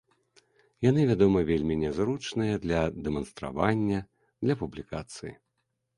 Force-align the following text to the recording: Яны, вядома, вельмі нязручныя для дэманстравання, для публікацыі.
Яны, 0.89 1.01
вядома, 1.09 1.43
вельмі 1.49 1.75
нязручныя 1.83 2.55
для 2.65 2.79
дэманстравання, 3.09 3.99
для 4.47 4.55
публікацыі. 4.63 5.33